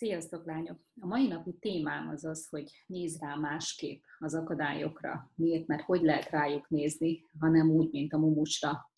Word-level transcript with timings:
Sziasztok, 0.00 0.46
lányok! 0.46 0.80
A 1.00 1.06
mai 1.06 1.26
napi 1.26 1.56
témám 1.58 2.08
az 2.08 2.24
az, 2.24 2.48
hogy 2.48 2.70
nézz 2.86 3.18
rá 3.18 3.34
másképp 3.34 4.02
az 4.18 4.34
akadályokra. 4.34 5.30
Miért? 5.34 5.66
Mert 5.66 5.82
hogy 5.82 6.02
lehet 6.02 6.30
rájuk 6.30 6.68
nézni, 6.68 7.24
ha 7.38 7.48
nem 7.48 7.70
úgy, 7.70 7.90
mint 7.90 8.12
a 8.12 8.18
mumusra. 8.18 8.90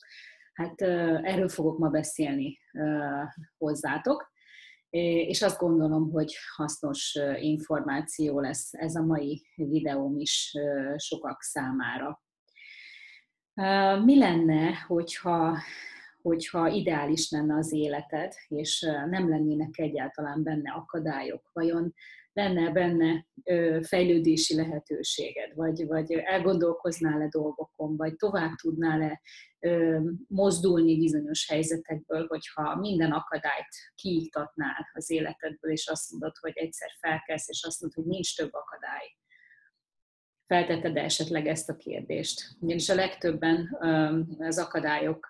Hát 0.52 0.80
erről 1.22 1.48
fogok 1.48 1.78
ma 1.78 1.88
beszélni 1.88 2.58
hozzátok, 3.58 4.32
és 4.90 5.42
azt 5.42 5.58
gondolom, 5.58 6.10
hogy 6.10 6.34
hasznos 6.56 7.18
információ 7.40 8.40
lesz 8.40 8.72
ez 8.72 8.94
a 8.94 9.02
mai 9.02 9.46
videóm 9.54 10.18
is 10.18 10.56
sokak 10.96 11.42
számára. 11.42 12.22
Mi 14.04 14.18
lenne, 14.18 14.74
hogyha 14.74 15.58
hogyha 16.22 16.68
ideális 16.68 17.30
lenne 17.30 17.56
az 17.56 17.72
életed, 17.72 18.32
és 18.48 18.80
nem 19.10 19.28
lennének 19.28 19.78
egyáltalán 19.78 20.42
benne 20.42 20.70
akadályok, 20.70 21.50
vajon 21.52 21.94
lenne 22.32 22.70
benne 22.70 23.26
fejlődési 23.82 24.54
lehetőséged, 24.54 25.54
vagy, 25.54 25.86
vagy 25.86 26.12
elgondolkoznál-e 26.12 27.28
dolgokon, 27.28 27.96
vagy 27.96 28.16
tovább 28.16 28.54
tudnál-e 28.54 29.20
mozdulni 30.28 30.98
bizonyos 30.98 31.48
helyzetekből, 31.48 32.26
hogyha 32.26 32.76
minden 32.76 33.12
akadályt 33.12 33.74
kiiktatnál 33.94 34.90
az 34.92 35.10
életedből, 35.10 35.72
és 35.72 35.86
azt 35.86 36.10
mondod, 36.10 36.36
hogy 36.40 36.52
egyszer 36.54 36.90
felkelsz, 37.00 37.48
és 37.48 37.64
azt 37.66 37.80
mondod, 37.80 38.04
hogy 38.04 38.12
nincs 38.12 38.36
több 38.36 38.52
akadály 38.52 39.16
feltetted 40.46 40.96
esetleg 40.96 41.46
ezt 41.46 41.68
a 41.68 41.76
kérdést. 41.76 42.56
Ugyanis 42.60 42.88
a 42.88 42.94
legtöbben 42.94 43.76
az 44.38 44.58
akadályok 44.58 45.26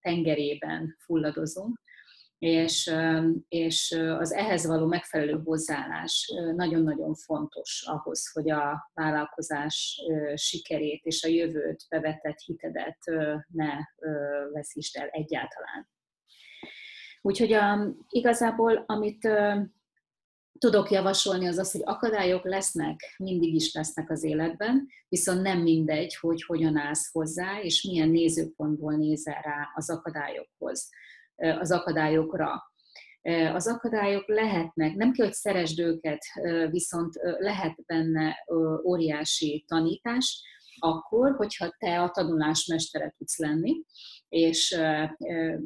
tengerében 0.00 0.96
fulladozunk, 0.98 1.82
és, 2.38 2.94
és 3.48 3.96
az 4.18 4.32
ehhez 4.32 4.66
való 4.66 4.86
megfelelő 4.86 5.40
hozzáállás 5.44 6.32
nagyon-nagyon 6.56 7.14
fontos 7.14 7.84
ahhoz, 7.86 8.32
hogy 8.32 8.50
a 8.50 8.90
vállalkozás 8.94 10.00
sikerét 10.34 11.04
és 11.04 11.24
a 11.24 11.28
jövőt 11.28 11.84
bevetett 11.88 12.38
hitedet 12.38 12.98
ne 13.46 13.72
veszítsd 14.52 14.96
el 14.96 15.08
egyáltalán. 15.08 15.88
Úgyhogy 17.20 17.52
a, 17.52 17.94
igazából, 18.08 18.84
amit 18.86 19.28
tudok 20.58 20.90
javasolni 20.90 21.46
az 21.46 21.58
az, 21.58 21.72
hogy 21.72 21.82
akadályok 21.84 22.44
lesznek, 22.44 23.14
mindig 23.16 23.54
is 23.54 23.74
lesznek 23.74 24.10
az 24.10 24.24
életben, 24.24 24.88
viszont 25.08 25.42
nem 25.42 25.60
mindegy, 25.60 26.16
hogy 26.16 26.44
hogyan 26.44 26.76
állsz 26.76 27.12
hozzá, 27.12 27.60
és 27.60 27.82
milyen 27.82 28.08
nézőpontból 28.08 28.96
nézel 28.96 29.40
rá 29.42 29.70
az 29.74 29.90
akadályokhoz, 29.90 30.90
az 31.36 31.70
akadályokra. 31.70 32.72
Az 33.52 33.66
akadályok 33.66 34.28
lehetnek, 34.28 34.94
nem 34.94 35.12
kell, 35.12 35.26
hogy 35.26 35.34
szeresd 35.34 35.78
őket, 35.78 36.24
viszont 36.70 37.14
lehet 37.38 37.84
benne 37.86 38.36
óriási 38.84 39.64
tanítás, 39.66 40.42
akkor, 40.78 41.34
hogyha 41.36 41.74
te 41.78 42.00
a 42.00 42.10
tanulás 42.10 42.66
mestere 42.66 43.14
tudsz 43.18 43.38
lenni, 43.38 43.82
és 44.28 44.80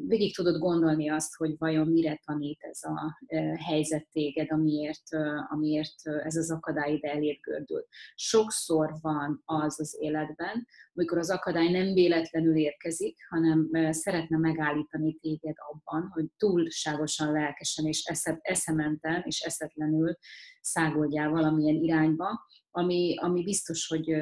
végig 0.06 0.34
tudod 0.34 0.59
gondolni 0.59 1.11
azt, 1.11 1.34
hogy 1.34 1.55
vajon 1.59 1.89
mire 1.89 2.20
tanít 2.25 2.62
ez 2.62 2.83
a 2.83 3.19
helyzet 3.67 4.09
téged, 4.12 4.53
amiért, 4.53 5.03
amiért 5.48 6.06
ez 6.25 6.37
az 6.37 6.50
akadály 6.50 6.92
ide 6.92 7.12
elért 7.12 7.41
gördül. 7.41 7.87
Sokszor 8.15 8.95
van 9.00 9.42
az 9.45 9.81
az 9.81 9.97
életben, 10.00 10.67
amikor 10.95 11.19
az 11.19 11.31
akadály 11.31 11.69
nem 11.70 11.93
véletlenül 11.93 12.56
érkezik, 12.56 13.17
hanem 13.28 13.70
szeretne 13.91 14.39
megállítani 14.39 15.15
téged 15.15 15.55
abban, 15.72 16.09
hogy 16.12 16.27
túlságosan 16.37 17.33
lelkesen 17.33 17.87
és 17.87 18.03
eszementen 18.43 19.22
és 19.25 19.41
eszetlenül 19.41 20.17
szágoldjál 20.61 21.31
valamilyen 21.31 21.77
irányba, 21.77 22.47
ami, 22.79 23.15
ami 23.17 23.43
biztos, 23.43 23.87
hogy 23.87 24.12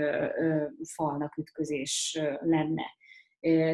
falnak 0.94 1.36
ütközés 1.36 2.18
lenne. 2.40 2.84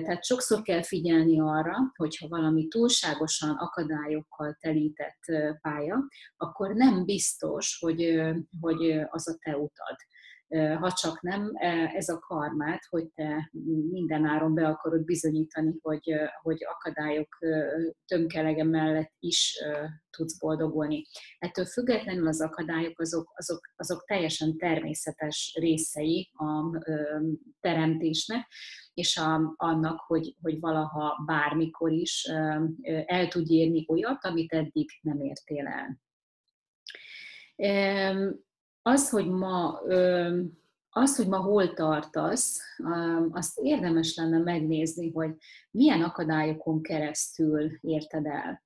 Tehát 0.02 0.24
sokszor 0.24 0.62
kell 0.62 0.82
figyelni 0.82 1.40
arra, 1.40 1.76
hogyha 1.96 2.28
valami 2.28 2.68
túlságosan 2.68 3.50
akadályokkal 3.50 4.56
telített 4.60 5.20
pálya, 5.60 6.04
akkor 6.36 6.74
nem 6.74 7.04
biztos, 7.04 7.78
hogy, 7.80 8.20
hogy 8.60 8.90
az 9.10 9.28
a 9.28 9.36
te 9.42 9.56
utad 9.56 9.96
ha 10.52 10.92
csak 10.92 11.20
nem 11.20 11.50
ez 11.94 12.08
a 12.08 12.18
karmát, 12.18 12.86
hogy 12.88 13.08
te 13.14 13.50
minden 13.90 14.54
be 14.54 14.68
akarod 14.68 15.04
bizonyítani, 15.04 15.78
hogy, 15.80 16.14
hogy 16.42 16.58
akadályok 16.64 17.38
tömkelege 18.06 18.64
mellett 18.64 19.12
is 19.18 19.62
tudsz 20.10 20.38
boldogulni. 20.38 21.06
Ettől 21.38 21.64
függetlenül 21.64 22.26
az 22.26 22.40
akadályok 22.40 23.00
azok, 23.00 23.32
azok, 23.34 23.60
azok 23.76 24.04
teljesen 24.04 24.56
természetes 24.56 25.56
részei 25.60 26.30
a 26.32 26.78
teremtésnek, 27.60 28.46
és 28.94 29.16
a, 29.16 29.54
annak, 29.56 30.00
hogy, 30.00 30.36
hogy 30.42 30.60
valaha 30.60 31.22
bármikor 31.26 31.92
is 31.92 32.24
el 33.06 33.28
tudj 33.28 33.54
érni 33.54 33.84
olyat, 33.88 34.24
amit 34.24 34.52
eddig 34.52 34.88
nem 35.00 35.20
értél 35.20 35.66
el. 35.66 36.00
Az, 38.82 39.10
hogy 39.10 39.28
ma 39.28 39.80
az, 40.90 41.16
hogy 41.16 41.28
ma 41.28 41.36
hol 41.36 41.72
tartasz, 41.72 42.60
azt 43.30 43.58
érdemes 43.58 44.16
lenne 44.16 44.38
megnézni, 44.38 45.12
hogy 45.12 45.34
milyen 45.70 46.02
akadályokon 46.02 46.82
keresztül 46.82 47.78
érted 47.80 48.26
el. 48.26 48.62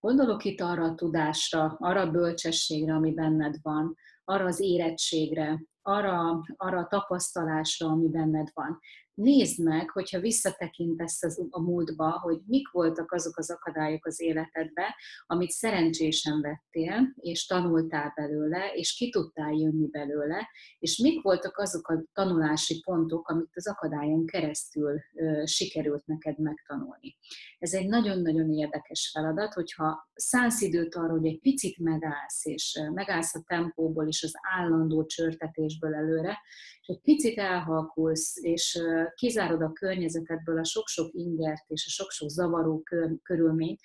Gondolok 0.00 0.44
itt 0.44 0.60
arra 0.60 0.84
a 0.84 0.94
tudásra, 0.94 1.76
arra 1.78 2.00
a 2.00 2.10
bölcsességre, 2.10 2.94
ami 2.94 3.12
benned 3.12 3.54
van, 3.62 3.96
arra 4.24 4.44
az 4.44 4.60
érettségre, 4.60 5.62
arra, 5.82 6.40
arra 6.56 6.78
a 6.78 6.86
tapasztalásra, 6.86 7.86
ami 7.86 8.08
benned 8.08 8.48
van 8.54 8.78
nézd 9.18 9.62
meg, 9.62 9.90
hogyha 9.90 10.20
visszatekintesz 10.20 11.22
az, 11.22 11.46
a 11.50 11.60
múltba, 11.60 12.18
hogy 12.20 12.40
mik 12.46 12.70
voltak 12.70 13.12
azok 13.12 13.38
az 13.38 13.50
akadályok 13.50 14.06
az 14.06 14.20
életedbe, 14.20 14.94
amit 15.26 15.50
szerencsésen 15.50 16.40
vettél, 16.40 17.12
és 17.14 17.46
tanultál 17.46 18.12
belőle, 18.16 18.72
és 18.74 18.94
ki 18.94 19.10
tudtál 19.10 19.52
jönni 19.52 19.86
belőle, 19.86 20.48
és 20.78 20.98
mik 20.98 21.22
voltak 21.22 21.58
azok 21.58 21.88
a 21.88 22.02
tanulási 22.12 22.80
pontok, 22.84 23.28
amit 23.28 23.50
az 23.54 23.68
akadályon 23.68 24.26
keresztül 24.26 25.00
ö, 25.14 25.42
sikerült 25.46 26.06
neked 26.06 26.38
megtanulni. 26.38 27.16
Ez 27.58 27.72
egy 27.72 27.88
nagyon-nagyon 27.88 28.52
érdekes 28.52 29.10
feladat, 29.12 29.54
hogyha 29.54 30.10
szánsz 30.14 30.60
időt 30.60 30.94
arra, 30.94 31.12
hogy 31.12 31.26
egy 31.26 31.40
picit 31.40 31.78
megállsz, 31.78 32.46
és 32.46 32.80
megállsz 32.94 33.34
a 33.34 33.42
tempóból 33.46 34.06
és 34.06 34.22
az 34.22 34.32
állandó 34.58 35.06
csörtetésből 35.06 35.94
előre, 35.94 36.38
és 36.80 36.86
egy 36.86 37.00
picit 37.00 37.38
elhalkulsz, 37.38 38.36
és 38.42 38.78
kizárod 39.14 39.62
a 39.62 39.72
környezetedből 39.72 40.58
a 40.58 40.64
sok-sok 40.64 41.08
ingert 41.12 41.64
és 41.68 41.84
a 41.86 41.90
sok-sok 41.90 42.28
zavaró 42.28 42.82
kör, 42.82 43.16
körülményt, 43.22 43.80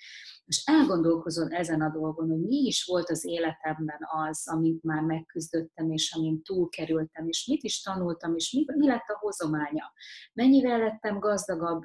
és 0.46 0.62
elgondolkozol 0.64 1.48
ezen 1.50 1.80
a 1.80 1.90
dolgon, 1.90 2.28
hogy 2.28 2.40
mi 2.40 2.56
is 2.56 2.84
volt 2.84 3.10
az 3.10 3.24
életemben 3.24 3.98
az, 4.28 4.48
amit 4.48 4.82
már 4.82 5.02
megküzdöttem, 5.02 5.90
és 5.90 6.12
amin 6.16 6.42
túlkerültem, 6.42 7.28
és 7.28 7.46
mit 7.46 7.62
is 7.62 7.80
tanultam, 7.80 8.34
és 8.34 8.52
mi, 8.52 8.64
mi 8.76 8.86
lett 8.86 9.08
a 9.08 9.18
hozománya. 9.18 9.92
Mennyivel 10.32 10.78
lettem 10.78 11.18
gazdagabb 11.18 11.82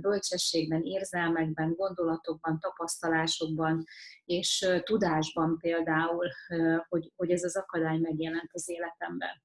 bölcsességben, 0.00 0.82
érzelmekben, 0.82 1.74
gondolatokban, 1.74 2.58
tapasztalásokban, 2.60 3.84
és 4.24 4.66
tudásban 4.82 5.58
például, 5.58 6.26
hogy, 6.88 7.12
hogy 7.16 7.30
ez 7.30 7.42
az 7.42 7.56
akadály 7.56 7.98
megjelent 7.98 8.50
az 8.52 8.68
életemben. 8.68 9.42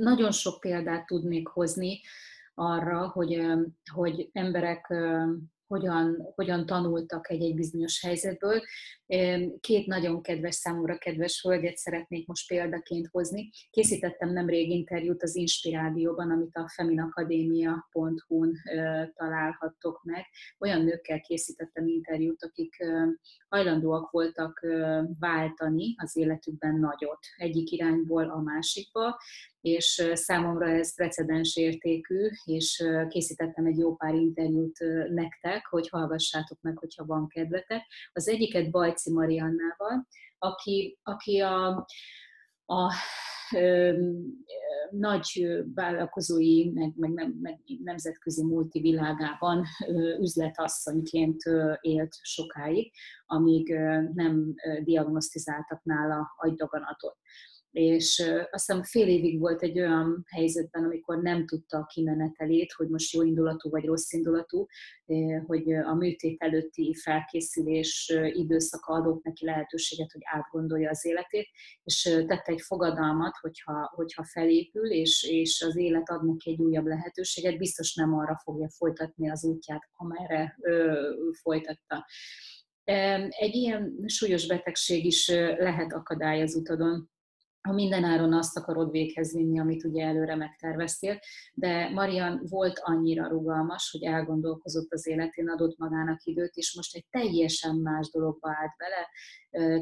Nagyon 0.00 0.30
sok 0.30 0.60
példát 0.60 1.06
tudnék 1.06 1.48
hozni 1.48 2.00
arra, 2.54 3.08
hogy, 3.08 3.42
hogy 3.92 4.30
emberek 4.32 4.94
hogyan, 5.68 6.32
hogyan 6.34 6.66
tanultak 6.66 7.30
egy-egy 7.30 7.54
bizonyos 7.54 8.00
helyzetből. 8.00 8.62
Két 9.60 9.86
nagyon 9.86 10.22
kedves, 10.22 10.54
számomra 10.54 10.98
kedves 10.98 11.42
hölgyet 11.42 11.76
szeretnék 11.76 12.26
most 12.26 12.48
példaként 12.48 13.08
hozni. 13.10 13.50
Készítettem 13.70 14.32
nemrég 14.32 14.70
interjút 14.70 15.22
az 15.22 15.36
Inspirádióban, 15.36 16.30
amit 16.30 16.56
a 16.56 16.68
feminakadémia.hu-n 16.74 18.52
találhattok 19.14 20.02
meg. 20.04 20.24
Olyan 20.58 20.84
nőkkel 20.84 21.20
készítettem 21.20 21.86
interjút, 21.86 22.42
akik 22.42 22.76
hajlandóak 23.48 24.10
voltak 24.10 24.66
váltani 25.18 25.94
az 25.96 26.16
életükben 26.16 26.74
nagyot, 26.74 27.26
egyik 27.36 27.70
irányból 27.70 28.30
a 28.30 28.40
másikba, 28.40 29.18
és 29.60 30.10
számomra 30.12 30.68
ez 30.68 30.94
precedens 30.94 31.56
értékű, 31.56 32.28
és 32.44 32.84
készítettem 33.08 33.66
egy 33.66 33.78
jó 33.78 33.96
pár 33.96 34.14
interjút 34.14 34.78
nektek, 35.08 35.66
hogy 35.66 35.88
hallgassátok 35.88 36.60
meg, 36.60 36.78
hogyha 36.78 37.04
van 37.04 37.28
kedvetek. 37.28 37.82
Az 38.12 38.28
egyiket 38.28 38.70
Bajci 38.70 39.12
Mariannával, 39.12 40.06
aki, 40.38 40.98
aki 41.02 41.40
a, 41.40 41.86
a 42.66 42.92
nagy 44.90 45.48
vállalkozói, 45.74 46.70
meg, 46.70 46.92
meg, 46.96 47.10
nem, 47.10 47.38
meg 47.40 47.60
nemzetközi 47.84 48.44
multivilágában 48.44 49.64
üzletasszonyként 50.20 51.42
élt 51.80 52.14
sokáig, 52.22 52.92
amíg 53.26 53.68
nem 54.14 54.54
diagnosztizáltak 54.82 55.82
nála 55.84 56.34
agydaganatot 56.36 57.16
és 57.70 58.32
azt 58.50 58.66
hiszem 58.66 58.82
fél 58.82 59.08
évig 59.08 59.38
volt 59.38 59.62
egy 59.62 59.78
olyan 59.80 60.24
helyzetben, 60.26 60.84
amikor 60.84 61.22
nem 61.22 61.46
tudta 61.46 61.78
a 61.78 61.86
kimenetelét, 61.86 62.72
hogy 62.72 62.88
most 62.88 63.12
jó 63.12 63.22
indulatú 63.22 63.70
vagy 63.70 63.84
rossz 63.84 64.12
indulatú, 64.12 64.66
hogy 65.46 65.72
a 65.72 65.94
műtét 65.94 66.42
előtti 66.42 66.94
felkészülés 66.94 68.12
időszaka 68.32 68.92
adott 68.92 69.22
neki 69.22 69.44
lehetőséget, 69.44 70.12
hogy 70.12 70.22
átgondolja 70.24 70.90
az 70.90 71.06
életét, 71.06 71.48
és 71.84 72.02
tette 72.02 72.52
egy 72.52 72.60
fogadalmat, 72.60 73.36
hogyha, 73.40 73.92
hogyha 73.94 74.24
felépül, 74.24 74.90
és, 74.90 75.22
és 75.22 75.62
az 75.62 75.76
élet 75.76 76.10
ad 76.10 76.26
neki 76.26 76.50
egy 76.50 76.60
újabb 76.60 76.86
lehetőséget, 76.86 77.58
biztos 77.58 77.94
nem 77.94 78.14
arra 78.14 78.40
fogja 78.44 78.68
folytatni 78.70 79.30
az 79.30 79.44
útját, 79.44 79.82
amerre 79.96 80.56
ö, 80.60 81.08
folytatta. 81.42 82.06
Egy 83.28 83.54
ilyen 83.54 84.04
súlyos 84.06 84.46
betegség 84.46 85.04
is 85.04 85.28
lehet 85.58 85.92
akadály 85.92 86.42
az 86.42 86.54
utadon 86.54 87.10
ha 87.68 87.74
mindenáron 87.74 88.32
azt 88.32 88.56
akarod 88.56 88.90
véghez 88.90 89.34
vinni, 89.34 89.58
amit 89.58 89.84
ugye 89.84 90.06
előre 90.06 90.36
megterveztél, 90.36 91.18
de 91.54 91.88
Marian 91.88 92.42
volt 92.48 92.80
annyira 92.82 93.28
rugalmas, 93.28 93.90
hogy 93.90 94.02
elgondolkozott 94.02 94.92
az 94.92 95.06
életén, 95.06 95.48
adott 95.48 95.78
magának 95.78 96.24
időt, 96.24 96.54
és 96.54 96.74
most 96.76 96.96
egy 96.96 97.06
teljesen 97.10 97.76
más 97.76 98.10
dologba 98.10 98.48
állt 98.48 98.72
bele, 98.76 99.08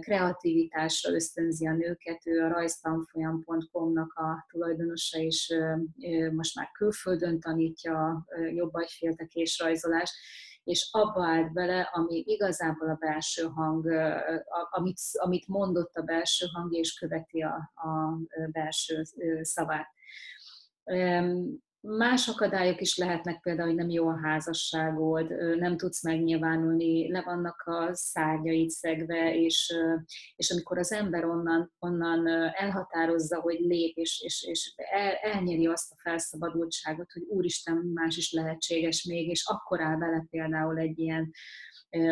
kreativitásra 0.01 1.13
ösztönzi 1.13 1.67
a 1.67 1.73
nőket, 1.73 2.27
ő 2.27 2.43
a 2.43 2.49
rajztanfolyam.com-nak 2.49 4.13
a 4.13 4.47
tulajdonosa, 4.53 5.19
és 5.19 5.55
most 6.33 6.55
már 6.55 6.71
külföldön 6.73 7.41
tanítja 7.41 8.27
jobb 8.55 8.75
agyféltekés 8.75 9.59
rajzolást, 9.59 10.15
és 10.67 10.89
abba 10.93 11.27
állt 11.27 11.53
bele, 11.53 11.91
ami 11.93 12.23
igazából 12.27 12.89
a 12.91 12.95
belső 12.95 13.45
hang, 13.45 13.87
amit, 14.71 15.01
amit 15.13 15.49
mondott 15.49 15.95
a 15.95 16.03
belső 16.03 16.47
hang, 16.53 16.75
és 16.75 16.99
követi 16.99 17.43
a, 17.43 17.73
a 17.75 18.19
belső 18.53 19.03
szavát. 19.43 19.89
Más 21.89 22.29
akadályok 22.29 22.81
is 22.81 22.97
lehetnek, 22.97 23.41
például, 23.41 23.69
hogy 23.69 23.77
nem 23.77 23.89
jó 23.89 24.09
a 24.09 24.21
házasságod, 24.23 25.31
nem 25.59 25.77
tudsz 25.77 26.03
megnyilvánulni, 26.03 27.11
le 27.11 27.23
vannak 27.23 27.63
a 27.67 27.95
szárnyait 27.95 28.71
szegve, 28.71 29.35
és, 29.35 29.75
és 30.37 30.51
amikor 30.51 30.79
az 30.79 30.93
ember 30.93 31.25
onnan, 31.25 31.73
onnan 31.79 32.27
elhatározza, 32.53 33.41
hogy 33.41 33.59
lép, 33.61 33.97
és, 33.97 34.21
és, 34.25 34.47
és 34.49 34.75
el, 34.77 35.13
elnyeri 35.13 35.67
azt 35.67 35.93
a 35.93 36.01
felszabadultságot, 36.03 37.13
hogy 37.13 37.23
úristen, 37.29 37.77
más 37.77 38.17
is 38.17 38.33
lehetséges 38.33 39.05
még, 39.05 39.29
és 39.29 39.45
akkor 39.47 39.81
áll 39.81 39.97
bele 39.97 40.27
például 40.31 40.79
egy 40.79 40.99
ilyen 40.99 41.31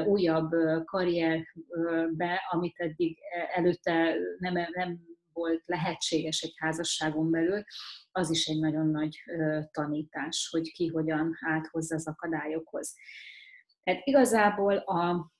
újabb 0.06 0.50
karrierbe, 0.84 2.42
amit 2.50 2.78
eddig 2.78 3.18
előtte 3.54 4.14
nem, 4.38 4.54
nem 4.72 5.13
volt 5.34 5.62
lehetséges 5.66 6.42
egy 6.42 6.54
házasságon 6.56 7.30
belül, 7.30 7.64
az 8.12 8.30
is 8.30 8.46
egy 8.46 8.60
nagyon 8.60 8.86
nagy 8.86 9.22
tanítás, 9.70 10.48
hogy 10.50 10.72
ki 10.72 10.86
hogyan 10.86 11.38
állt 11.40 11.66
hozzá 11.66 11.96
az 11.96 12.08
akadályokhoz. 12.08 12.94
Tehát 13.82 14.00
igazából 14.04 14.76
a, 14.76 15.32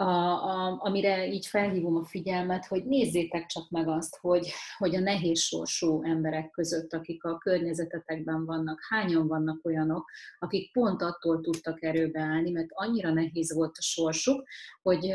a, 0.00 0.04
a, 0.04 0.78
amire 0.80 1.26
így 1.26 1.46
felhívom 1.46 1.96
a 1.96 2.04
figyelmet, 2.04 2.66
hogy 2.66 2.84
nézzétek 2.84 3.46
csak 3.46 3.70
meg 3.70 3.88
azt, 3.88 4.16
hogy, 4.20 4.52
hogy 4.76 4.94
a 4.96 5.00
nehéz 5.00 5.40
sorsú 5.40 6.02
emberek 6.04 6.50
között, 6.50 6.92
akik 6.92 7.24
a 7.24 7.38
környezetetekben 7.38 8.44
vannak, 8.44 8.80
hányan 8.88 9.26
vannak 9.26 9.64
olyanok, 9.64 10.10
akik 10.38 10.72
pont 10.72 11.02
attól 11.02 11.40
tudtak 11.40 11.82
erőbe 11.82 12.20
állni, 12.20 12.50
mert 12.50 12.68
annyira 12.70 13.12
nehéz 13.12 13.54
volt 13.54 13.76
a 13.78 13.82
sorsuk, 13.82 14.44
hogy, 14.82 15.12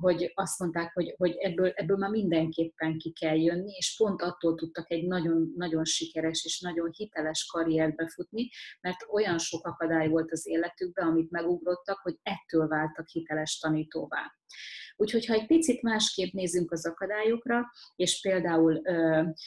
hogy 0.00 0.32
azt 0.34 0.58
mondták, 0.58 0.92
hogy, 0.94 1.14
hogy 1.16 1.36
ebből, 1.36 1.72
ebből 1.74 1.96
már 1.96 2.10
mindenképpen 2.10 2.98
ki 2.98 3.12
kell 3.12 3.36
jönni, 3.36 3.72
és 3.76 3.94
pont 3.96 4.22
attól 4.22 4.54
tudtak 4.54 4.90
egy 4.90 5.06
nagyon, 5.06 5.52
nagyon 5.56 5.84
sikeres 5.84 6.44
és 6.44 6.60
nagyon 6.60 6.90
hiteles 6.96 7.46
karriert 7.52 7.96
befutni, 7.96 8.50
mert 8.80 9.06
olyan 9.12 9.38
sok 9.38 9.66
akadály 9.66 10.08
volt 10.08 10.32
az 10.32 10.48
életükben, 10.48 11.06
amit 11.06 11.30
megugrottak, 11.30 11.98
hogy 11.98 12.18
ettől 12.22 12.68
váltak 12.68 13.08
hiteles 13.08 13.58
tanítóvá. 13.58 14.13
Úgyhogy, 14.96 15.26
ha 15.26 15.34
egy 15.34 15.46
picit 15.46 15.82
másképp 15.82 16.32
nézünk 16.32 16.72
az 16.72 16.86
akadályokra, 16.86 17.70
és 17.96 18.20
például 18.20 18.80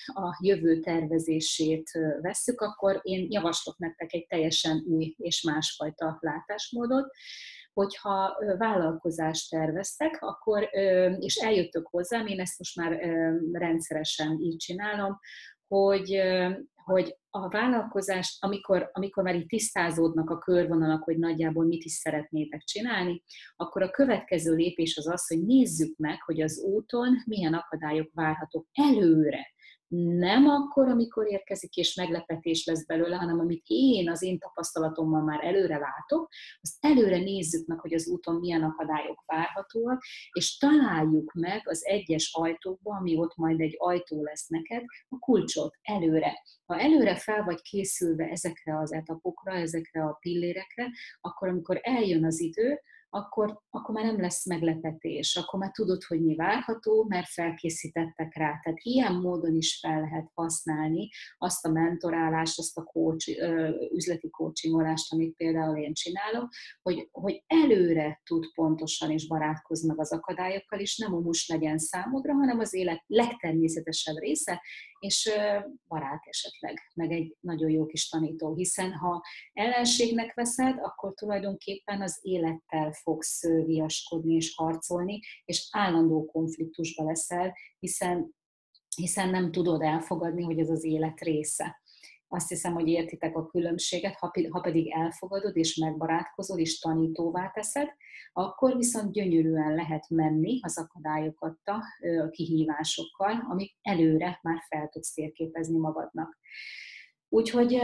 a 0.06 0.38
jövő 0.44 0.80
tervezését 0.80 1.90
vesszük, 2.22 2.62
akkor 2.62 3.00
én 3.02 3.28
javaslok 3.30 3.78
nektek 3.78 4.14
egy 4.14 4.26
teljesen 4.26 4.84
új 4.88 5.16
és 5.18 5.42
másfajta 5.42 6.18
látásmódot, 6.20 7.12
hogyha 7.74 8.38
vállalkozást 8.58 9.50
terveztek, 9.50 10.18
akkor, 10.20 10.70
és 11.20 11.36
eljöttök 11.36 11.88
hozzám, 11.88 12.28
én 12.28 12.40
ezt 12.40 12.58
most 12.58 12.76
már 12.76 13.00
rendszeresen 13.52 14.40
így 14.40 14.58
csinálom, 14.58 15.20
hogy, 15.68 16.22
hogy 16.88 17.18
a 17.30 17.50
vállalkozást, 17.50 18.44
amikor, 18.44 18.90
amikor 18.94 19.24
már 19.24 19.36
itt 19.36 19.48
tisztázódnak 19.48 20.30
a 20.30 20.38
körvonalak, 20.38 21.04
hogy 21.04 21.18
nagyjából 21.18 21.66
mit 21.66 21.84
is 21.84 21.92
szeretnétek 21.92 22.64
csinálni, 22.64 23.24
akkor 23.56 23.82
a 23.82 23.90
következő 23.90 24.56
lépés 24.56 24.98
az 24.98 25.08
az, 25.08 25.28
hogy 25.28 25.46
nézzük 25.46 25.98
meg, 25.98 26.22
hogy 26.22 26.42
az 26.42 26.60
úton 26.60 27.24
milyen 27.26 27.54
akadályok 27.54 28.10
várhatók 28.14 28.68
előre 28.72 29.56
nem 29.90 30.48
akkor, 30.48 30.88
amikor 30.88 31.28
érkezik 31.28 31.76
és 31.76 31.96
meglepetés 31.96 32.66
lesz 32.66 32.86
belőle, 32.86 33.16
hanem 33.16 33.40
amit 33.40 33.64
én 33.68 34.10
az 34.10 34.22
én 34.22 34.40
tapasztalatommal 34.40 35.22
már 35.22 35.44
előre 35.44 35.78
látok, 35.78 36.30
azt 36.62 36.76
előre 36.80 37.18
nézzük 37.18 37.68
meg, 37.68 37.80
hogy 37.80 37.94
az 37.94 38.08
úton 38.08 38.36
milyen 38.36 38.64
akadályok 38.64 39.24
várhatóak, 39.26 40.04
és 40.32 40.58
találjuk 40.58 41.34
meg 41.34 41.62
az 41.64 41.86
egyes 41.86 42.32
ajtókba, 42.34 42.96
ami 42.96 43.18
ott 43.18 43.36
majd 43.36 43.60
egy 43.60 43.76
ajtó 43.78 44.24
lesz 44.24 44.48
neked, 44.48 44.84
a 45.10 45.18
kulcsot 45.20 45.76
előre. 45.82 46.34
Ha 46.66 46.80
előre 46.80 47.16
fel 47.16 47.44
vagy 47.44 47.62
készülve 47.62 48.26
ezekre 48.30 48.80
az 48.80 48.94
etapokra, 48.94 49.54
ezekre 49.54 50.04
a 50.04 50.18
pillérekre, 50.22 50.92
akkor 51.22 51.48
amikor 51.48 51.80
eljön 51.82 52.26
az 52.26 52.40
idő, 52.40 52.82
akkor, 53.10 53.62
akkor 53.70 53.96
már 53.96 54.06
nem 54.06 54.22
lesz 54.22 54.46
meglepetés, 54.46 55.36
akkor 55.36 55.60
már 55.60 55.72
tudod, 55.72 56.04
hogy 56.04 56.22
mi 56.22 56.36
várható, 56.36 57.06
mert 57.10 57.28
felkészítettek 57.28 58.36
rá. 58.36 58.60
Tehát 58.64 58.80
ilyen 58.82 59.14
módon 59.14 59.56
is 59.56 59.80
fel 59.80 60.02
lehet 60.02 60.32
használni 60.34 61.10
azt 61.38 61.66
a 61.66 61.72
mentorálást, 61.72 62.60
azt 62.60 62.78
a 62.78 62.84
coach, 62.84 63.30
üzleti 63.94 64.30
coachingolást, 64.30 65.14
amit 65.14 65.36
például 65.36 65.78
én 65.78 65.94
csinálom, 65.94 66.48
hogy, 66.82 67.10
hogy 67.12 67.44
előre 67.48 68.22
tud 68.24 68.46
pontosan 68.54 69.12
és 69.12 69.28
barátkozni 69.28 69.88
meg 69.88 70.00
az 70.00 70.12
akadályokkal, 70.12 70.80
és 70.80 70.98
nem 70.98 71.14
omus 71.14 71.48
legyen 71.48 71.78
számodra, 71.78 72.34
hanem 72.34 72.60
az 72.60 72.74
élet 72.74 73.04
legtermészetesebb 73.08 74.18
része, 74.18 74.62
és 75.08 75.32
barát 75.88 76.22
esetleg, 76.26 76.92
meg 76.96 77.12
egy 77.12 77.36
nagyon 77.40 77.70
jó 77.70 77.86
kis 77.86 78.10
tanító, 78.10 78.56
hiszen 78.56 78.94
ha 78.94 79.24
ellenségnek 79.54 80.34
veszed, 80.34 80.78
akkor 80.80 81.14
tulajdonképpen 81.14 82.02
az 82.02 82.20
élettel 82.22 82.92
fogsz 82.92 83.44
viaskodni 83.66 84.34
és 84.34 84.56
harcolni, 84.56 85.20
és 85.46 85.68
állandó 85.72 86.26
konfliktusba 86.26 87.04
leszel, 87.04 87.54
hiszen, 87.80 88.36
hiszen 88.96 89.30
nem 89.30 89.52
tudod 89.52 89.82
elfogadni, 89.82 90.44
hogy 90.44 90.60
ez 90.60 90.70
az 90.70 90.84
élet 90.84 91.20
része. 91.20 91.82
Azt 92.28 92.50
hiszem, 92.50 92.74
hogy 92.74 92.88
értitek 92.88 93.38
a 93.38 93.46
különbséget, 93.46 94.16
ha 94.50 94.60
pedig 94.62 94.92
elfogadod 94.92 95.58
és 95.58 95.76
megbarátkozol 95.76 96.60
és 96.60 96.80
tanítóvá 96.80 97.52
teszed, 97.54 97.88
akkor 98.34 98.76
viszont 98.76 99.12
gyönyörűen 99.12 99.76
lehet 99.76 100.10
menni 100.10 100.60
az 100.62 100.78
akadályokat 100.78 101.60
a 101.66 102.30
kihívásokkal, 102.30 103.46
amik 103.50 103.76
előre 103.82 104.40
már 104.42 104.62
fel 104.70 104.90
tudsz 104.90 105.14
térképezni 105.14 105.78
magadnak. 105.78 106.38
Úgyhogy 107.30 107.76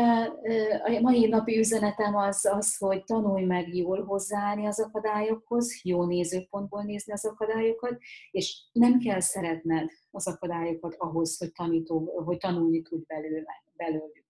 a 0.83 0.99
mai 1.01 1.27
napi 1.27 1.57
üzenetem 1.57 2.15
az, 2.15 2.45
az, 2.45 2.77
hogy 2.77 3.03
tanulj 3.03 3.43
meg 3.43 3.75
jól 3.75 4.03
hozzáállni 4.03 4.65
az 4.65 4.81
akadályokhoz, 4.81 5.83
jó 5.83 6.05
nézőpontból 6.05 6.83
nézni 6.83 7.13
az 7.13 7.25
akadályokat, 7.25 7.97
és 8.31 8.69
nem 8.71 8.99
kell 8.99 9.19
szeretned 9.19 9.89
az 10.11 10.27
akadályokat 10.27 10.95
ahhoz, 10.97 11.37
hogy, 11.37 11.51
tanító, 11.51 12.23
hogy 12.25 12.37
tanulni 12.37 12.81
tudj 12.81 13.03
belőle, 13.07 13.63
belőlük. 13.75 14.22